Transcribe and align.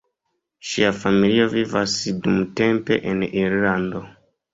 Ŝia 0.67 0.87
familio 1.01 1.43
vivas 1.51 1.93
dumtempe 2.23 2.99
en 3.13 3.21
Irlando. 3.43 4.03